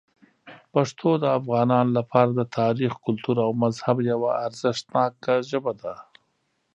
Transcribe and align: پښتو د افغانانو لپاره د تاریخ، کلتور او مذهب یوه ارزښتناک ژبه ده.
پښتو 0.73 1.09
د 1.23 1.25
افغانانو 1.39 1.91
لپاره 1.99 2.31
د 2.33 2.41
تاریخ، 2.59 2.91
کلتور 3.05 3.35
او 3.45 3.51
مذهب 3.63 3.97
یوه 4.11 4.29
ارزښتناک 4.45 5.15
ژبه 5.49 5.73
ده. 5.81 5.93